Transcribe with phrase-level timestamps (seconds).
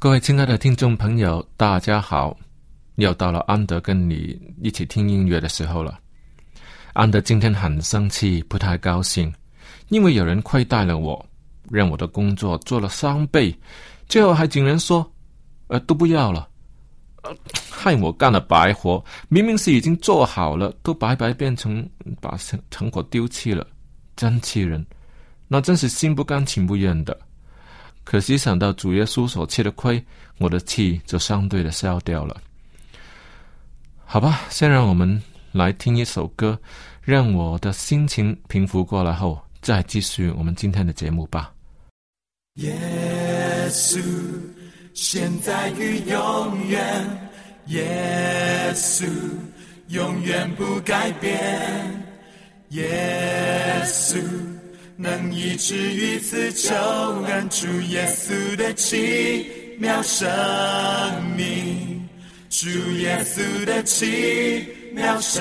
[0.00, 2.36] 各位亲爱的听众朋友，大家好！
[2.94, 5.98] 又到了安德跟你一起听音乐的时候了。
[6.92, 9.34] 安德今天很生气，不太高兴，
[9.88, 11.26] 因为有人亏待了我，
[11.68, 13.52] 让我的工作做了三倍，
[14.08, 15.04] 最后还竟然说
[15.66, 16.48] ：“呃，都不要了。”
[17.24, 17.36] 呃，
[17.68, 21.84] 害我干了白活，明明是已经做好了，都白白变成
[22.20, 23.66] 把成成果丢弃了，
[24.14, 24.86] 真气人！
[25.48, 27.18] 那真是心不甘情不愿的。
[28.10, 30.02] 可惜想到主耶稣所吃的亏，
[30.38, 32.40] 我的气就相对的消掉了。
[34.06, 36.58] 好吧，先让我们来听一首歌，
[37.02, 41.52] 让我的心情平复过来后，再继续我们今天的节目吧。
[42.54, 42.74] 耶
[43.68, 44.02] 稣，
[44.94, 47.30] 现在与永远，
[47.66, 49.06] 耶稣
[49.88, 51.36] 永远不改变，
[52.70, 54.18] 耶稣。
[55.00, 59.46] 能医治于此救恩主耶稣的奇
[59.78, 60.28] 妙生
[61.36, 62.08] 命，
[62.50, 65.40] 主耶稣的奇妙生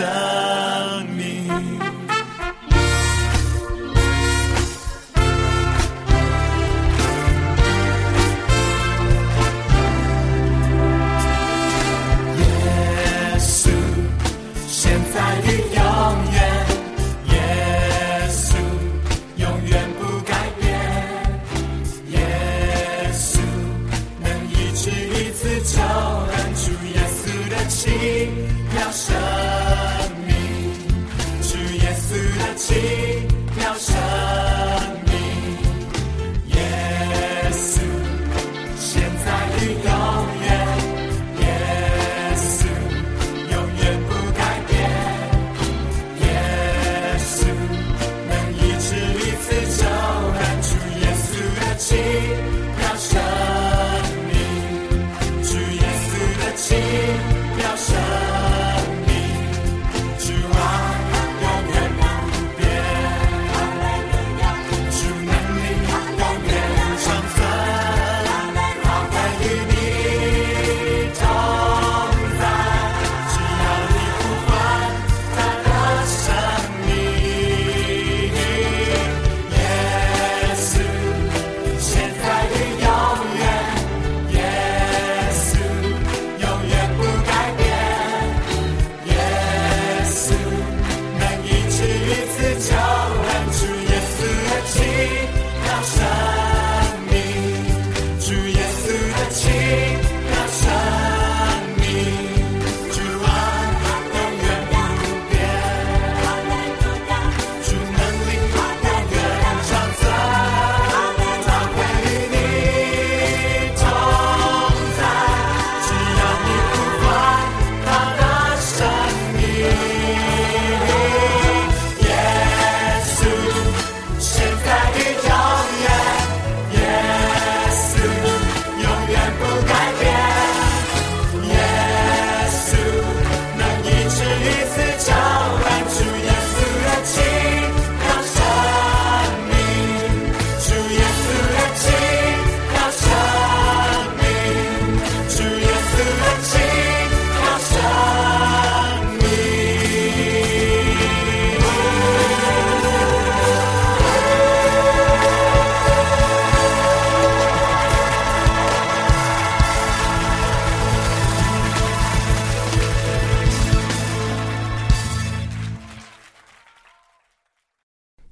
[1.17, 1.86] 命。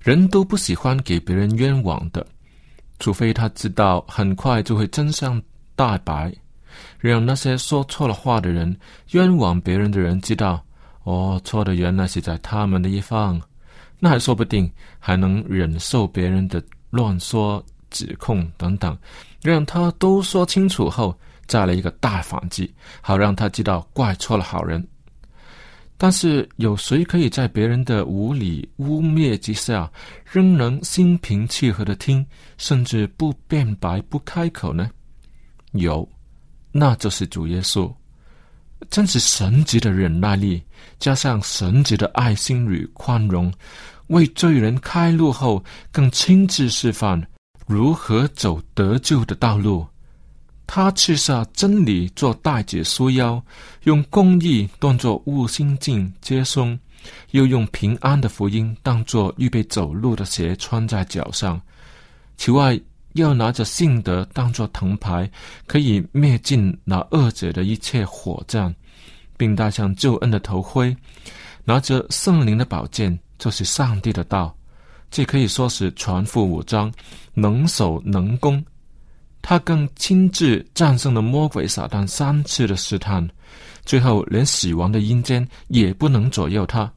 [0.06, 2.24] 人都不喜欢给别人冤枉的，
[3.00, 5.42] 除非他知道很快就会真相
[5.75, 6.31] 大白，
[7.00, 8.78] 让那些说错了话的人、
[9.13, 10.63] 冤枉别人的人知道，
[11.06, 13.42] 哦，错的原来是在他们的一方，
[13.98, 18.96] 那还说不定还能忍受别人的乱说、指控等等，
[19.42, 21.18] 让他都说清楚后。
[21.48, 24.84] 再来一个大反击，好让他知道怪错了好人。
[25.97, 29.89] 但是有谁可以在别人的无理污蔑之下，
[30.30, 32.25] 仍能心平气和的听，
[32.57, 34.89] 甚至不辩白不开口呢？
[35.71, 36.07] 有，
[36.71, 37.89] 那就是主耶稣，
[38.89, 40.62] 真是神级的忍耐力，
[41.00, 43.51] 加上神级的爱心与宽容，
[44.07, 45.63] 为罪人开路后，
[45.94, 47.25] 更亲自示范
[47.65, 49.88] 如何走得救的道路。
[50.67, 53.41] 他赐下真理做大姐束腰，
[53.83, 56.77] 用公义当作悟心镜接松，
[57.31, 61.62] 又用平安的福音当作预备走路的鞋穿在脚上。
[62.38, 62.79] 此外，
[63.13, 65.29] 又拿着信德当作藤牌，
[65.67, 68.73] 可以灭尽那恶者的一切火战，
[69.38, 70.95] 并戴上救恩的头盔，
[71.63, 74.53] 拿着圣灵的宝剑，就是上帝的道。
[75.11, 76.91] 这可以说是全副武装，
[77.33, 78.61] 能守能攻。
[79.47, 83.30] 他更亲自战胜了魔鬼撒旦三次的试探，
[83.86, 86.92] 最后连死亡的阴间也不能左右他。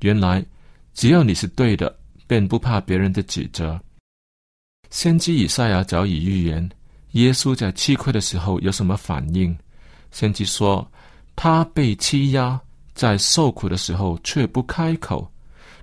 [0.00, 0.44] 原来
[0.92, 3.80] 只要你是对的，便不怕别人的指责。
[4.90, 6.68] 先知以赛亚早已预言，
[7.12, 9.56] 耶稣在吃亏的时候有什么反应？
[10.10, 10.86] 先知说，
[11.34, 12.60] 他被欺压，
[12.92, 15.31] 在受苦的时候却不开口。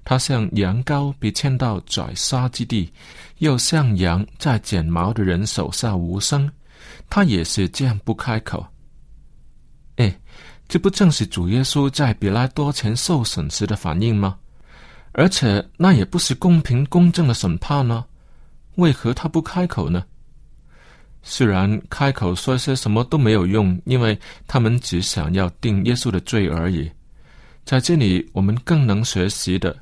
[0.09, 2.91] 他像羊羔被牵到宰杀之地，
[3.38, 6.51] 又像羊在剪毛的人手下无声。
[7.11, 8.65] 他也是这样不开口。
[9.97, 10.19] 哎，
[10.67, 14.35] 这不正是主耶稣在比拉多前受审时的反应吗？
[15.11, 18.03] 而且那也不是公平公正的审判呢？
[18.77, 20.03] 为何他不开口呢？
[21.21, 26.89] 虽然开口说些什么都没有用，因为他们只想要定耶稣的罪而已。
[27.63, 29.77] 在这里，我们更能学习的。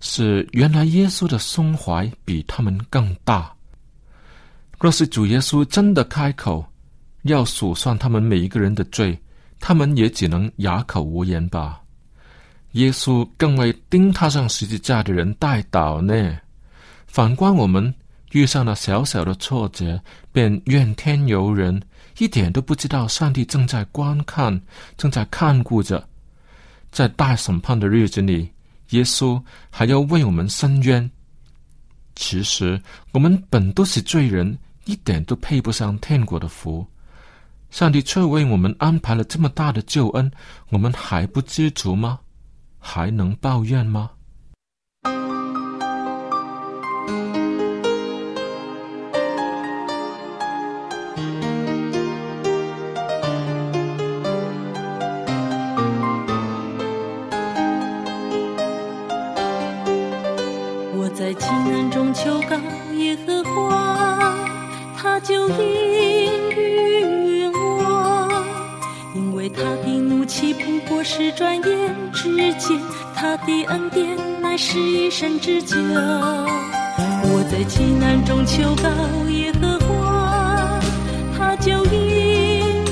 [0.00, 3.52] 是原来耶稣的胸怀比他们更大。
[4.78, 6.64] 若是主耶稣真的开口
[7.22, 9.18] 要数算他们每一个人的罪，
[9.58, 11.80] 他们也只能哑口无言吧。
[12.72, 16.38] 耶稣更为钉他上十字架的人代祷呢。
[17.06, 17.92] 反观我们，
[18.32, 20.00] 遇上了小小的挫折，
[20.30, 21.82] 便怨天尤人，
[22.18, 24.60] 一点都不知道上帝正在观看，
[24.96, 26.06] 正在看顾着，
[26.92, 28.48] 在大审判的日子里。
[28.90, 31.10] 耶稣还要为我们伸冤。
[32.14, 32.80] 其实
[33.12, 36.86] 我们本都是罪人，一点都配不上天国的福。
[37.70, 40.30] 上帝却为我们安排了这么大的救恩，
[40.70, 42.18] 我们还不知足吗？
[42.78, 44.10] 还能抱怨吗？
[70.88, 72.80] 不是转眼之间，
[73.14, 78.88] 他的恩典乃是一生之久，我在急难中求告
[79.30, 80.80] 耶和华，
[81.36, 82.84] 他就应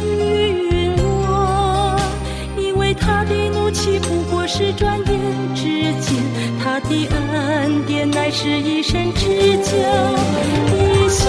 [0.70, 1.98] 允我。
[2.58, 6.22] 因为他的怒气不过是转眼之间，
[6.62, 9.26] 他的恩典乃是一生之
[9.64, 9.72] 久。
[10.76, 11.24] 一笑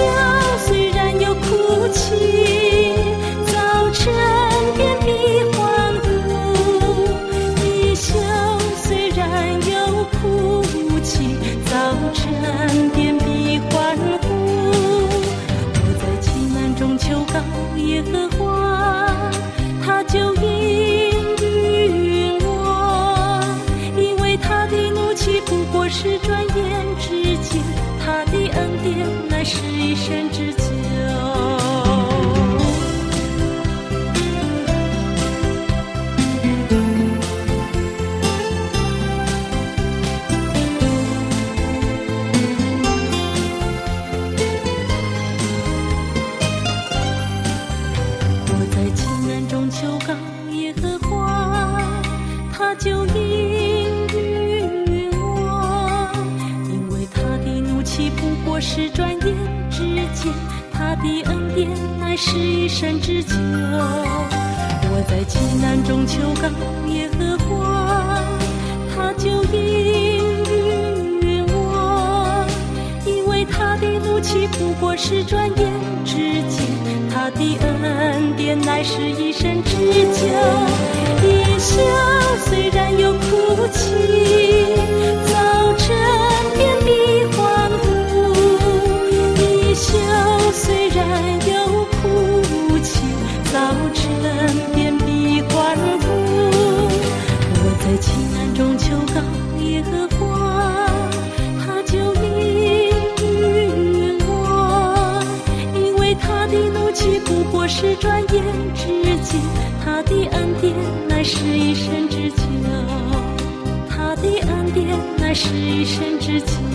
[116.27, 116.66] 之前，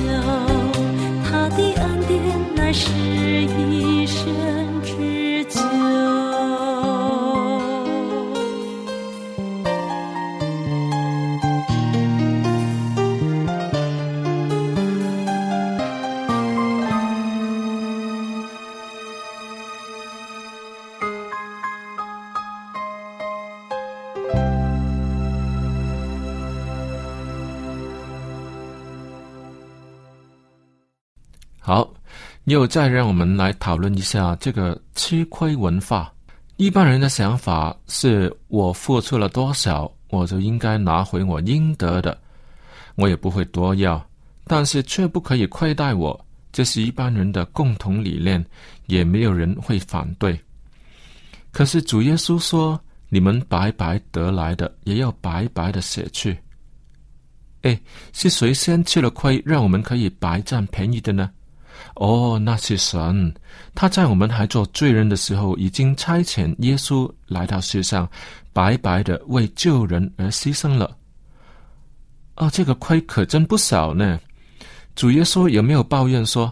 [32.44, 36.12] 又再让我们来讨论一下这个吃亏文化。
[36.56, 42.16] 一般人的想法是我付出了多少，我就应该拿回我应得的，
[42.96, 44.04] 我也不会多要，
[44.44, 46.26] 但是却不可以亏待我。
[46.52, 48.44] 这是一般人的共同理念，
[48.86, 50.38] 也没有人会反对。
[51.50, 56.36] 可是主耶稣说：“你们白白得来的，也要白白的舍去。”
[57.62, 57.80] 哎，
[58.12, 61.30] 是谁先吃了亏，让我们可以白占便宜的呢？
[61.96, 63.32] 哦，那是神，
[63.74, 68.08] 他在我们还做罪人的时候，已经差遣耶稣来到世上，
[68.52, 70.96] 白白的为救人而牺牲了。
[72.34, 74.18] 啊，这个亏可真不少呢。
[74.96, 76.50] 主耶稣有没有抱怨说，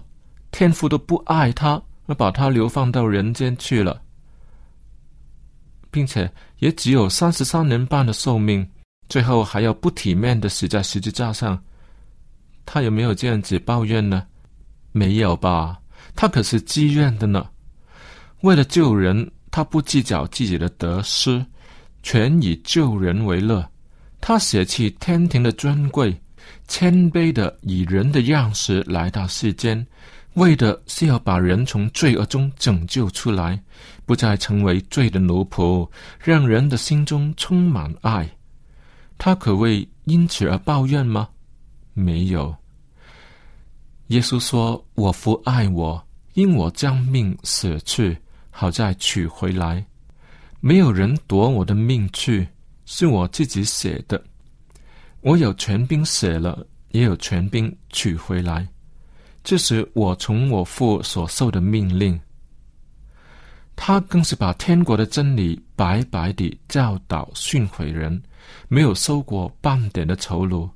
[0.50, 4.00] 天父都不爱他，而把他流放到人间去了，
[5.90, 8.66] 并且也只有三十三年半的寿命，
[9.08, 11.58] 最后还要不体面的死在十字架上，
[12.66, 14.26] 他有没有这样子抱怨呢？
[14.92, 15.78] 没有吧？
[16.16, 17.46] 他可是自愿的呢。
[18.40, 21.44] 为了救人，他不计较自己的得失，
[22.02, 23.68] 全以救人为乐。
[24.20, 26.18] 他舍弃天庭的尊贵，
[26.68, 29.86] 谦卑的以人的样式来到世间，
[30.34, 33.60] 为的是要把人从罪恶中拯救出来，
[34.04, 38.28] 不再成为罪的奴仆，让人的心中充满爱。
[39.18, 41.28] 他可谓因此而抱怨吗？
[41.92, 42.54] 没有。
[44.10, 48.18] 耶稣说：“我父爱我，因我将命舍去，
[48.50, 49.86] 好再取回来。
[50.58, 52.48] 没有人夺我的命去，
[52.86, 54.20] 是我自己写的。
[55.20, 58.66] 我有权柄舍了，也有权柄取回来。
[59.44, 62.18] 这是我从我父所受的命令。
[63.76, 68.20] 他更是把天国的真理白白地教导训诲人，
[68.66, 70.68] 没有收过半点的酬劳。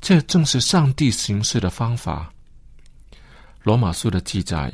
[0.00, 2.32] 这正是上帝行事的方法。”
[3.62, 4.72] 罗马书的记载，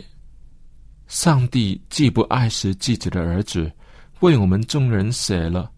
[1.09, 3.71] 上帝既不爱惜自己的儿子，
[4.21, 5.71] 为我们众人舍了，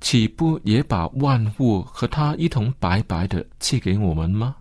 [0.00, 4.56] 岂不也把万物和他一同白白的赐给我们吗？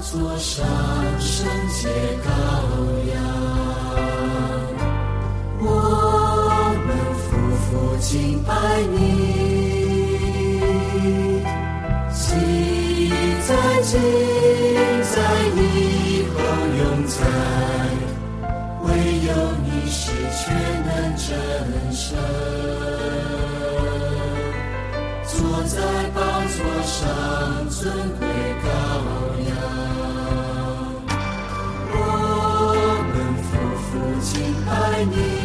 [0.00, 0.64] 宝座上，
[1.20, 1.90] 圣洁
[2.24, 2.28] 羔
[3.12, 3.14] 羊。
[5.60, 5.64] 我
[6.86, 6.88] 们
[7.20, 7.28] 夫
[7.60, 7.68] 妇
[8.00, 8.48] 敬拜
[8.92, 8.96] 你，
[12.14, 12.18] 记
[13.46, 13.50] 在
[13.82, 13.92] 记
[15.04, 15.14] 在
[15.54, 15.58] 你
[16.32, 16.34] 后
[16.78, 17.20] 永在，
[18.84, 18.88] 唯
[19.26, 19.28] 有
[19.66, 20.00] 你是
[20.32, 20.40] 全
[20.86, 21.28] 能真
[21.92, 22.16] 神。
[25.26, 25.76] 坐在
[26.14, 26.18] 宝
[26.56, 27.78] 座上，尊
[28.18, 28.29] 贵
[35.00, 35.39] 敬拜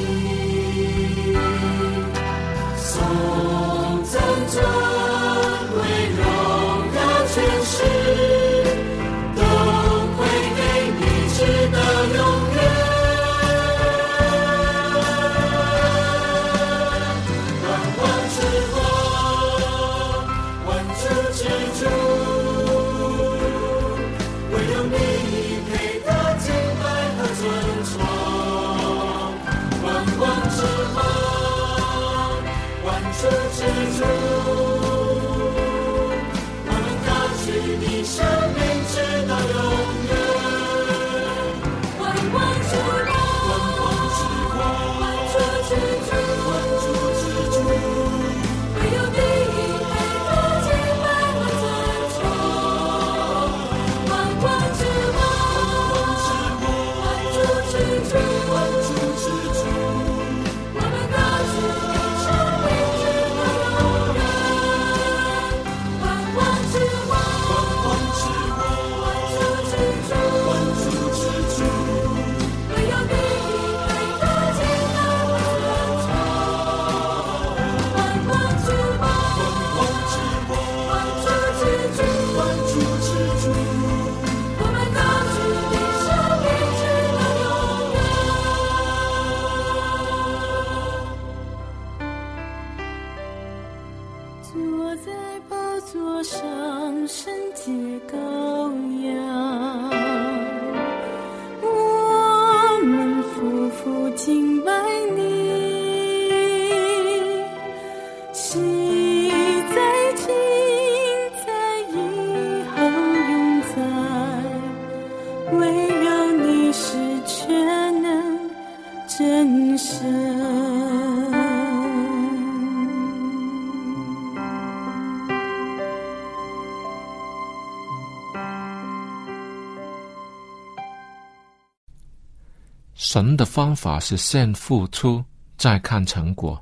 [133.15, 135.23] 神的方法是先付出，
[135.55, 136.61] 再看成果。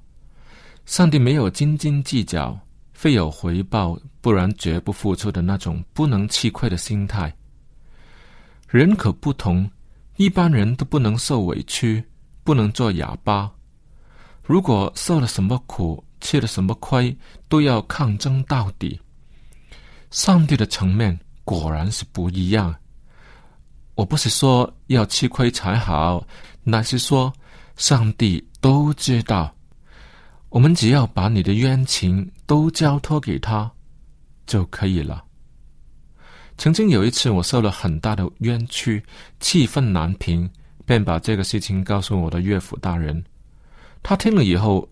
[0.85, 2.55] 上帝没有斤斤计较，
[2.93, 7.35] 非有回报，不然绝不付出的那种不能吃亏的心态。
[8.69, 9.67] 人可不同，
[10.17, 12.03] 一般人都不能受委屈，
[12.43, 13.51] 不能做哑巴。
[14.43, 17.17] 如果受了什么苦，吃了什么亏，
[17.49, 19.01] 都要抗争到底。
[20.11, 22.75] 上帝的层面果然是不一样。
[23.95, 26.25] 我不是说要吃亏才好，
[26.63, 27.31] 乃是说
[27.75, 29.53] 上帝都知道。
[30.49, 33.71] 我们只要把你的冤情都交托给他
[34.45, 35.23] 就可以了。
[36.57, 39.03] 曾经有一次，我受了很大的冤屈，
[39.39, 40.47] 气愤难平，
[40.85, 43.23] 便把这个事情告诉我的岳父大人。
[44.03, 44.87] 他听了以后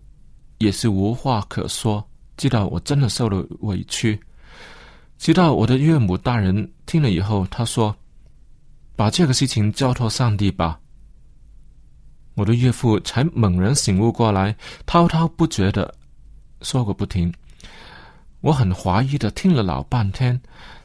[0.58, 2.04] 也是无话可说，
[2.36, 4.18] 知道我真的受了委屈。
[5.18, 7.94] 直到我的岳母大人听了以后，他说
[8.96, 10.78] ：“把这个事情交托上帝吧。”
[12.34, 15.94] 我的岳父才猛然醒悟过来，滔滔不绝的
[16.62, 17.32] 说个不停。
[18.40, 20.40] 我很怀疑的听了老半天，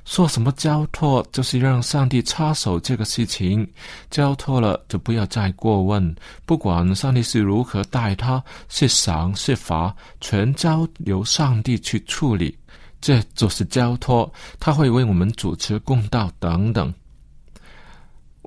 [0.05, 3.67] 说什么交托就是让上帝插手这个事情，
[4.11, 6.15] 交托了就不要再过问，
[6.45, 12.55] 不管上帝是如何待他，是赏是罚，全交由上帝去处理，
[13.01, 16.93] 这就是交托，他会为我们主持公道等等。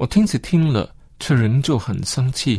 [0.00, 2.58] 我听是听了，却仍旧很生气。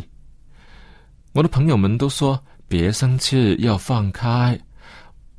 [1.32, 4.56] 我的朋友们都说别生气，要放开。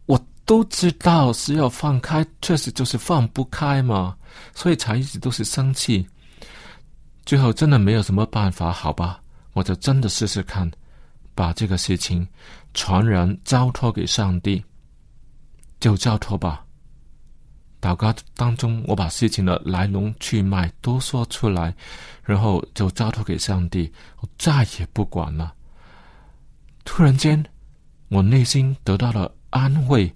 [0.06, 4.18] 我都知道是要放开，确实就是放不开嘛，
[4.54, 6.06] 所以才一直都是生气。
[7.26, 9.22] 最后真的没有什么办法，好吧，
[9.54, 10.70] 我就真的试试看，
[11.34, 12.28] 把这个事情
[12.74, 14.62] 全然交托给上帝，
[15.80, 16.66] 就交托吧。
[17.84, 21.76] 祷告当中，我把事情的来龙去脉都说出来，
[22.24, 23.92] 然后就交托给上帝，
[24.22, 25.54] 我再也不管了。
[26.86, 27.44] 突然间，
[28.08, 30.10] 我内心得到了安慰，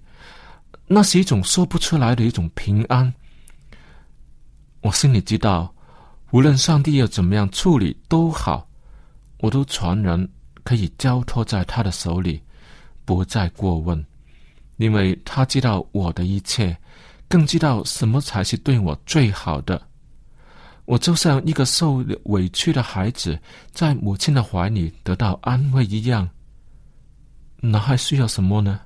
[0.86, 3.12] 那是一种说不出来的一种平安。
[4.80, 5.74] 我心里知道，
[6.30, 8.66] 无论上帝要怎么样处理都好，
[9.40, 10.26] 我都全然
[10.62, 12.42] 可以交托在他的手里，
[13.04, 14.02] 不再过问，
[14.78, 16.74] 因为他知道我的一切，
[17.28, 19.80] 更知道什么才是对我最好的。
[20.86, 23.38] 我就像一个受委屈的孩子，
[23.72, 26.28] 在母亲的怀里得到安慰一样。
[27.60, 28.80] 那还需要什么呢？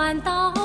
[0.00, 0.59] 主相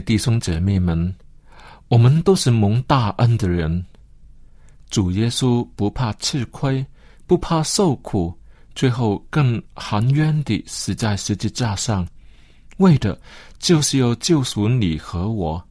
[0.00, 1.14] 弟兄姐妹们，
[1.88, 3.84] 我们都是蒙大恩的人。
[4.90, 6.84] 主耶稣不怕吃亏，
[7.26, 8.36] 不怕受苦，
[8.74, 12.06] 最后更含冤地死在十字架上，
[12.78, 13.20] 为的
[13.58, 15.62] 就是要救赎你和我。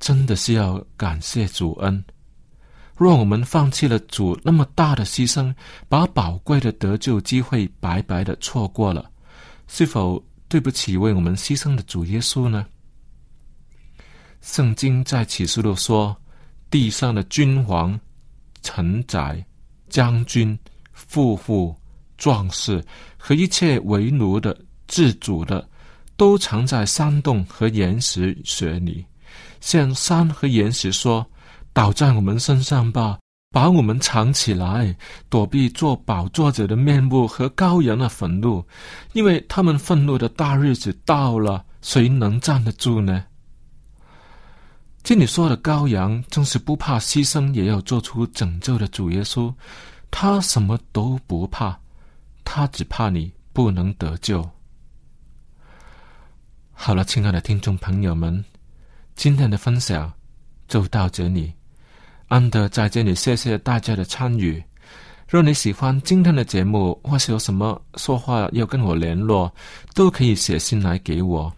[0.00, 2.04] 真的是要感谢主恩。
[2.96, 5.54] 若我们放弃了主那么大的牺牲，
[5.88, 9.10] 把宝贵的得救机会白白的错过了，
[9.66, 12.64] 是否对不起为我们牺牲的主耶稣呢？
[14.40, 16.16] 圣经在启示录说，
[16.70, 17.98] 地上的君王、
[18.62, 19.44] 臣宰、
[19.88, 20.58] 将军、
[20.92, 21.74] 富户、
[22.16, 22.84] 壮士
[23.16, 25.68] 和一切为奴的、自主的，
[26.16, 29.04] 都藏在山洞和岩石穴里，
[29.60, 31.26] 向山和岩石说
[31.72, 33.18] ：“倒在我们身上吧，
[33.50, 34.96] 把我们藏起来，
[35.28, 38.64] 躲避做宝座者的面目和羔羊的愤怒，
[39.12, 43.24] 因为他们愤怒的大日子到了，谁能站得住呢？”
[45.02, 49.52] 这里说的羔羊，正是不怕牺牲也要做出拯救的主耶稣。
[50.10, 51.78] 他什么都不怕，
[52.44, 54.48] 他只怕你不能得救。
[56.72, 58.44] 好了，亲爱的听众朋友们，
[59.16, 60.12] 今天的分享
[60.66, 61.52] 就到这里。
[62.28, 64.62] 安德在这里谢谢大家的参与。
[65.26, 69.52] 若你喜欢今天的节目，或是有什么说话要跟我联络，
[69.94, 71.52] 都可以写信来给我。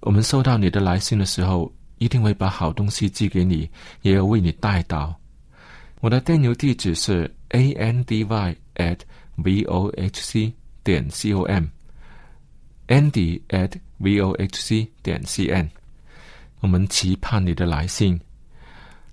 [0.00, 1.70] 我们收到你的来信的时候，
[2.02, 5.14] 一定会把好东西寄给你，也要为你带到。
[6.00, 8.98] 我的电邮地址是 a n d y at
[9.36, 15.46] v o h c 点 c o m，andy at v o h c 点 c
[15.46, 15.70] n。
[16.58, 18.20] 我们期盼你的来信。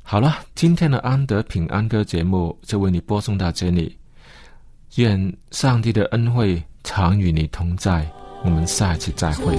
[0.02, 3.96] 好了，今天的安德平安歌节目就为你播送到这里。
[4.96, 8.10] 愿上帝的恩惠常与你同在。
[8.44, 9.56] 我们下期再会。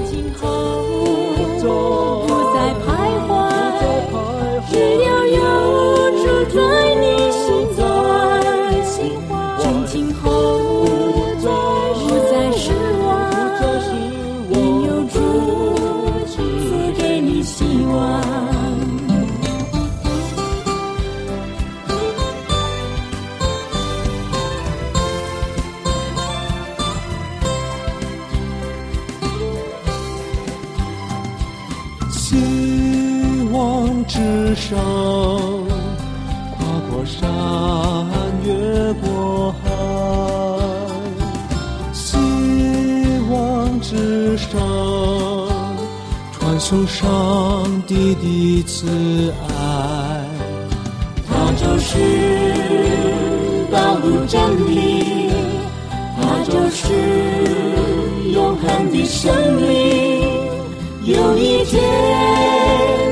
[61.13, 61.83] 有一天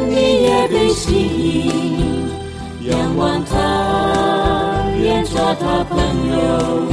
[0.09, 2.31] 你也被吸引
[2.89, 5.99] 仰望他愿做他朋
[6.31, 6.89] 友。